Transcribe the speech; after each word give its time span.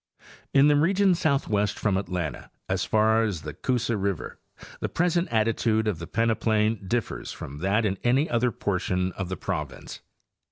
—In 0.51 0.67
the 0.67 0.75
region 0.75 1.13
southwest 1.13 1.77
from 1.77 1.95
Atlanta 1.95 2.49
as 2.67 2.83
far 2.85 3.21
as 3.21 3.43
the 3.43 3.53
Coosa 3.53 3.95
river 3.95 4.39
the 4.79 4.89
present 4.89 5.27
attitude 5.31 5.87
of 5.87 5.99
the 5.99 6.07
peneplain 6.07 6.87
differs 6.87 7.31
from 7.31 7.59
that 7.59 7.85
in 7.85 7.99
any 8.03 8.27
other 8.27 8.49
portion 8.49 9.11
of 9.11 9.29
the 9.29 9.37
province. 9.37 9.99